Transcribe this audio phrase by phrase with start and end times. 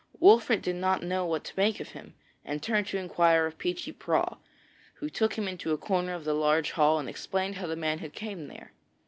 [0.19, 3.93] Wolfert did not know what to make of him, and turned to inquire of Peechy
[3.93, 4.39] Prauw,
[4.95, 7.99] who took him into a corner of the large hall and explained how the man
[8.09, 8.71] came there.